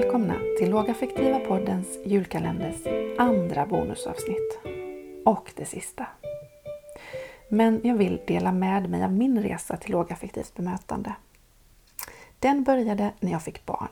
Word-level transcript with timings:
Välkomna 0.00 0.34
till 0.58 0.70
Lågaffektiva 0.70 1.38
poddens 1.38 1.98
julkalenders 2.04 2.86
andra 3.18 3.66
bonusavsnitt. 3.66 4.58
Och 5.24 5.52
det 5.56 5.64
sista. 5.64 6.06
Men 7.48 7.80
jag 7.84 7.94
vill 7.94 8.20
dela 8.26 8.52
med 8.52 8.90
mig 8.90 9.04
av 9.04 9.12
min 9.12 9.42
resa 9.42 9.76
till 9.76 9.92
lågaffektivt 9.92 10.54
bemötande. 10.54 11.12
Den 12.38 12.64
började 12.64 13.12
när 13.20 13.32
jag 13.32 13.42
fick 13.42 13.66
barn. 13.66 13.88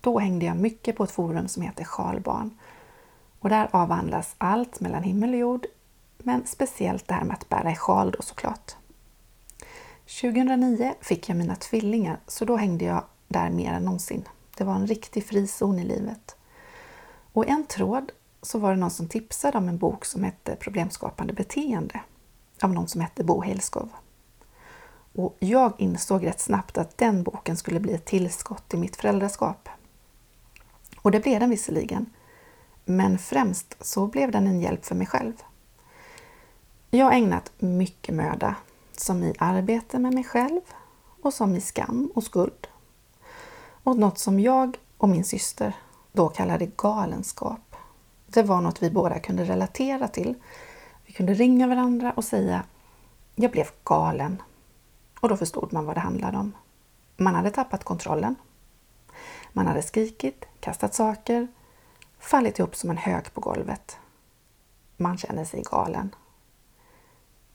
Då 0.00 0.18
hängde 0.18 0.46
jag 0.46 0.56
mycket 0.56 0.96
på 0.96 1.04
ett 1.04 1.10
forum 1.10 1.48
som 1.48 1.62
heter 1.62 1.84
Sjalbarn. 1.84 2.58
Och 3.38 3.48
där 3.48 3.68
avhandlas 3.70 4.34
allt 4.38 4.80
mellan 4.80 5.02
himmel 5.02 5.30
och 5.30 5.40
jord, 5.40 5.66
men 6.18 6.46
speciellt 6.46 7.08
det 7.08 7.14
här 7.14 7.24
med 7.24 7.34
att 7.34 7.48
bära 7.48 7.70
i 7.72 7.76
sjal 7.76 8.10
då 8.10 8.22
såklart. 8.22 8.76
2009 10.20 10.94
fick 11.00 11.28
jag 11.28 11.36
mina 11.36 11.56
tvillingar, 11.56 12.20
så 12.26 12.44
då 12.44 12.56
hängde 12.56 12.84
jag 12.84 13.04
där 13.28 13.50
mer 13.50 13.72
än 13.72 13.84
någonsin. 13.84 14.24
Det 14.60 14.64
var 14.64 14.74
en 14.74 14.86
riktig 14.86 15.26
frizon 15.26 15.78
i 15.78 15.84
livet. 15.84 16.36
Och 17.32 17.44
i 17.44 17.48
en 17.48 17.66
tråd 17.66 18.12
så 18.42 18.58
var 18.58 18.70
det 18.70 18.76
någon 18.80 18.90
som 18.90 19.08
tipsade 19.08 19.58
om 19.58 19.68
en 19.68 19.78
bok 19.78 20.04
som 20.04 20.24
hette 20.24 20.56
Problemskapande 20.56 21.32
beteende 21.32 22.00
av 22.62 22.72
någon 22.72 22.88
som 22.88 23.00
hette 23.00 23.24
Bo 23.24 23.40
Hejlskov. 23.40 23.88
Och 25.14 25.36
jag 25.38 25.72
insåg 25.78 26.26
rätt 26.26 26.40
snabbt 26.40 26.78
att 26.78 26.98
den 26.98 27.22
boken 27.22 27.56
skulle 27.56 27.80
bli 27.80 27.92
ett 27.92 28.04
tillskott 28.04 28.74
i 28.74 28.76
mitt 28.76 28.96
föräldraskap. 28.96 29.68
Och 31.02 31.10
det 31.10 31.20
blev 31.20 31.40
den 31.40 31.50
visserligen. 31.50 32.06
Men 32.84 33.18
främst 33.18 33.76
så 33.80 34.06
blev 34.06 34.30
den 34.30 34.46
en 34.46 34.60
hjälp 34.60 34.84
för 34.84 34.94
mig 34.94 35.06
själv. 35.06 35.34
Jag 36.90 37.04
har 37.04 37.12
ägnat 37.12 37.52
mycket 37.58 38.14
möda, 38.14 38.56
som 38.92 39.22
i 39.22 39.34
arbete 39.38 39.98
med 39.98 40.14
mig 40.14 40.24
själv 40.24 40.60
och 41.22 41.34
som 41.34 41.56
i 41.56 41.60
skam 41.60 42.10
och 42.14 42.24
skuld 42.24 42.66
och 43.84 43.98
något 43.98 44.18
som 44.18 44.40
jag 44.40 44.76
och 44.96 45.08
min 45.08 45.24
syster 45.24 45.76
då 46.12 46.28
kallade 46.28 46.66
galenskap. 46.66 47.76
Det 48.26 48.42
var 48.42 48.60
något 48.60 48.82
vi 48.82 48.90
båda 48.90 49.18
kunde 49.18 49.44
relatera 49.44 50.08
till. 50.08 50.34
Vi 51.06 51.12
kunde 51.12 51.34
ringa 51.34 51.66
varandra 51.66 52.12
och 52.16 52.24
säga 52.24 52.64
Jag 53.34 53.50
blev 53.50 53.66
galen. 53.84 54.42
Och 55.20 55.28
då 55.28 55.36
förstod 55.36 55.72
man 55.72 55.84
vad 55.84 55.96
det 55.96 56.00
handlade 56.00 56.38
om. 56.38 56.52
Man 57.16 57.34
hade 57.34 57.50
tappat 57.50 57.84
kontrollen. 57.84 58.34
Man 59.52 59.66
hade 59.66 59.82
skrikit, 59.82 60.44
kastat 60.60 60.94
saker, 60.94 61.48
fallit 62.18 62.58
ihop 62.58 62.76
som 62.76 62.90
en 62.90 62.96
hög 62.96 63.34
på 63.34 63.40
golvet. 63.40 63.98
Man 64.96 65.18
känner 65.18 65.44
sig 65.44 65.62
galen. 65.70 66.14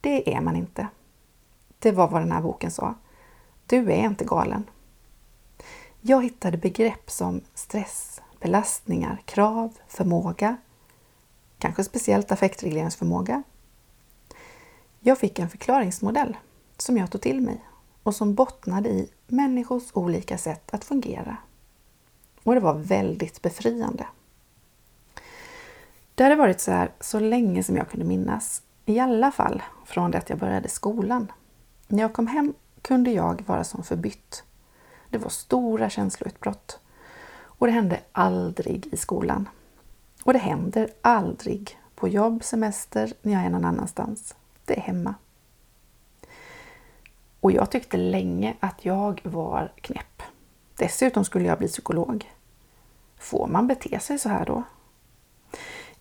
Det 0.02 0.36
är 0.36 0.42
man 0.42 0.56
inte. 0.56 0.88
Det 1.80 1.92
var 1.92 2.08
vad 2.08 2.22
den 2.22 2.32
här 2.32 2.42
boken 2.42 2.72
sa. 2.72 2.94
Du 3.66 3.92
är 3.92 4.06
inte 4.06 4.26
galen. 4.26 4.64
Jag 6.08 6.24
hittade 6.24 6.58
begrepp 6.58 7.12
som 7.12 7.42
stress, 7.54 8.22
belastningar, 8.40 9.22
krav, 9.26 9.74
förmåga, 9.88 10.58
kanske 11.60 11.84
speciellt 11.84 12.32
affektregleringsförmåga. 12.32 13.44
Jag 15.00 15.18
fick 15.18 15.40
en 15.40 15.50
förklaringsmodell 15.50 16.38
som 16.78 16.98
jag 16.98 17.12
tog 17.12 17.22
till 17.22 17.42
mig 17.42 17.66
och 18.04 18.16
som 18.16 18.36
bottnade 18.36 18.90
i 18.90 19.10
människors 19.28 19.84
olika 19.94 20.38
sätt 20.38 20.74
att 20.74 20.84
fungera. 20.84 21.38
Och 22.44 22.54
det 22.54 22.60
var 22.62 22.74
väldigt 22.74 23.42
befriande. 23.42 24.08
Det 26.16 26.24
hade 26.24 26.36
varit 26.36 26.62
så 26.62 26.72
här 26.72 26.92
så 27.00 27.20
länge 27.20 27.64
som 27.64 27.78
jag 27.78 27.90
kunde 27.90 28.06
minnas, 28.06 28.62
i 28.86 29.00
alla 29.00 29.32
fall 29.32 29.64
från 29.86 30.12
det 30.12 30.18
att 30.18 30.30
jag 30.30 30.40
började 30.40 30.70
skolan. 30.70 31.32
När 31.88 32.02
jag 32.02 32.14
kom 32.14 32.28
hem 32.28 32.54
kunde 32.82 33.12
jag 33.12 33.44
vara 33.48 33.64
som 33.64 33.84
förbytt 33.84 34.44
det 35.10 35.18
var 35.18 35.30
stora 35.30 35.90
känsloutbrott. 35.90 36.80
Och 37.44 37.68
det 37.68 37.74
hände 37.74 38.00
aldrig 38.12 38.88
i 38.92 38.98
skolan. 38.98 39.50
Och 40.24 40.34
det 40.34 40.40
händer 40.40 40.90
aldrig 41.02 41.80
på 41.96 42.08
jobb, 42.08 42.44
semester, 42.44 43.14
när 43.22 43.34
jag 43.34 43.44
är 43.44 43.50
någon 43.50 43.66
annanstans. 43.66 44.36
Det 44.66 44.78
är 44.78 44.82
hemma. 44.82 45.16
Och 47.40 47.52
jag 47.52 47.72
tyckte 47.72 47.98
länge 47.98 48.56
att 48.60 48.86
jag 48.86 49.22
var 49.24 49.72
knäpp. 49.82 50.22
Dessutom 50.78 51.26
skulle 51.26 51.46
jag 51.46 51.58
bli 51.58 51.68
psykolog. 51.68 52.32
Får 53.18 53.48
man 53.48 53.68
bete 53.68 54.00
sig 54.00 54.20
så 54.20 54.30
här 54.30 54.46
då? 54.46 54.64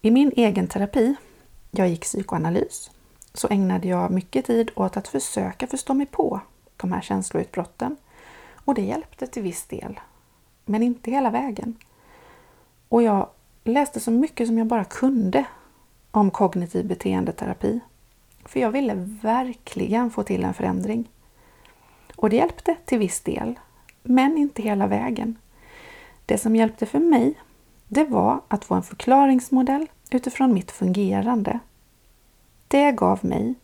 I 0.01 0.11
min 0.11 0.33
egen 0.37 0.67
terapi, 0.67 1.15
jag 1.71 1.89
gick 1.89 2.03
psykoanalys, 2.03 2.91
så 3.35 3.49
ägnade 3.49 3.89
jag 3.89 4.11
mycket 4.11 4.47
tid 4.47 4.71
åt 4.75 4.97
att 4.97 5.09
försöka 5.09 5.67
förstå 5.67 5.95
mig 5.95 6.07
på 6.07 6.41
de 6.77 6.93
här 6.93 7.01
känsloutbrotten 7.01 7.97
och 8.65 8.75
det 8.75 8.83
hjälpte 8.83 9.27
till 9.27 9.43
viss 9.43 9.67
del, 9.67 10.01
men 10.65 10.83
inte 10.83 11.11
hela 11.11 11.31
vägen. 11.31 11.77
Och 12.89 13.03
jag 13.03 13.29
läste 13.65 14.01
så 14.01 14.11
mycket 14.11 14.47
som 14.47 14.59
jag 14.59 14.67
bara 14.67 14.85
kunde 14.85 15.45
om 16.11 16.31
kognitiv 16.31 16.87
beteendeterapi. 16.87 17.81
För 18.45 18.61
jag 18.61 18.71
ville 18.71 18.95
verkligen 19.23 20.11
få 20.11 20.23
till 20.23 20.45
en 20.45 20.55
förändring. 20.55 21.11
Och 22.17 22.31
det 22.31 22.37
hjälpte 22.37 22.77
till 22.85 22.99
viss 22.99 23.21
del, 23.21 23.59
men 24.03 24.39
inte 24.39 24.63
hela 24.63 24.87
vägen. 24.87 25.39
Det 26.27 26.39
som 26.39 26.57
hjälpte 26.57 26.87
för 26.87 26.99
mig, 26.99 27.35
det 27.89 28.05
var 28.05 28.41
att 28.49 28.65
få 28.65 28.75
en 28.75 28.83
förklaringsmodell 28.83 29.87
utifrån 30.11 30.55
mitt 30.55 30.71
fungerande. 30.71 31.59
Det 32.69 32.93
gav 32.93 33.25
mig 33.25 33.55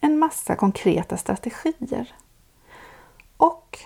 en 0.00 0.18
massa 0.18 0.54
konkreta 0.56 1.16
strategier. 1.16 2.14
Och 3.36 3.78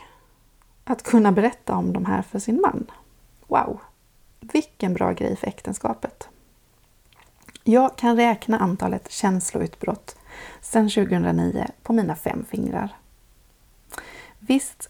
att 0.91 1.03
kunna 1.03 1.33
berätta 1.33 1.77
om 1.77 1.93
de 1.93 2.05
här 2.07 2.23
för 2.23 2.39
sin 2.39 2.61
man. 2.61 2.91
Wow! 3.47 3.81
Vilken 4.41 4.95
bra 4.95 5.13
grej 5.13 5.37
för 5.37 5.47
äktenskapet! 5.47 6.29
Jag 7.65 7.97
kan 7.97 8.17
räkna 8.17 8.59
antalet 8.59 9.11
känsloutbrott 9.11 10.17
sedan 10.61 10.89
2009 10.89 11.67
på 11.83 11.93
mina 11.93 12.17
fem 12.17 12.45
fingrar. 12.51 12.97
Visst, 14.39 14.89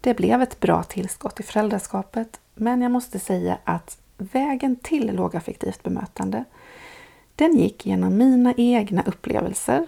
det 0.00 0.14
blev 0.14 0.42
ett 0.42 0.60
bra 0.60 0.82
tillskott 0.82 1.40
i 1.40 1.42
föräldraskapet, 1.42 2.40
men 2.54 2.82
jag 2.82 2.92
måste 2.92 3.18
säga 3.18 3.58
att 3.64 3.98
vägen 4.16 4.76
till 4.76 5.16
lågaffektivt 5.16 5.82
bemötande, 5.82 6.44
den 7.36 7.56
gick 7.56 7.86
genom 7.86 8.16
mina 8.16 8.54
egna 8.56 9.02
upplevelser 9.02 9.86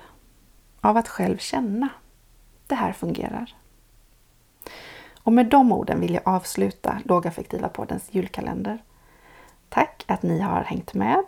av 0.81 0.97
att 0.97 1.09
själv 1.09 1.39
känna. 1.39 1.89
Det 2.67 2.75
här 2.75 2.93
fungerar. 2.93 3.55
Och 5.27 5.33
med 5.33 5.47
de 5.47 5.73
orden 5.73 6.01
vill 6.01 6.15
jag 6.15 6.29
avsluta 6.29 7.01
Lågaffektiva 7.05 7.69
poddens 7.69 8.09
julkalender. 8.11 8.79
Tack 9.69 10.05
att 10.07 10.23
ni 10.23 10.41
har 10.41 10.63
hängt 10.63 10.95
med 10.95 11.23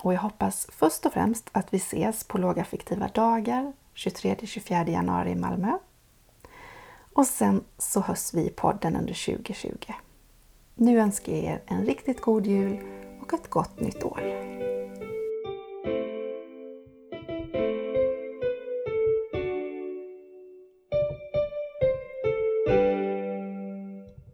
och 0.00 0.14
jag 0.14 0.20
hoppas 0.20 0.68
först 0.72 1.06
och 1.06 1.12
främst 1.12 1.48
att 1.52 1.74
vi 1.74 1.76
ses 1.76 2.24
på 2.24 2.38
lågaffektiva 2.38 3.08
dagar 3.08 3.72
23-24 3.94 4.90
januari 4.90 5.30
i 5.30 5.34
Malmö. 5.34 5.72
Och 7.12 7.26
sen 7.26 7.64
så 7.78 8.00
hörs 8.00 8.34
vi 8.34 8.46
i 8.46 8.50
podden 8.50 8.96
under 8.96 9.36
2020. 9.36 9.92
Nu 10.74 11.00
önskar 11.00 11.32
jag 11.32 11.42
er 11.44 11.62
en 11.66 11.86
riktigt 11.86 12.20
god 12.20 12.46
jul 12.46 12.78
och 13.22 13.34
ett 13.34 13.50
gott 13.50 13.80
nytt 13.80 14.04
år. 14.04 14.20